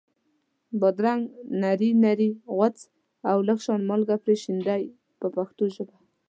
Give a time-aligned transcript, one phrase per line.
[0.79, 1.23] بادرنګ
[1.61, 2.77] نري نري غوڅ
[3.29, 4.83] او لږ شان مالګه پرې شیندئ
[5.19, 5.95] په پښتو ژبه.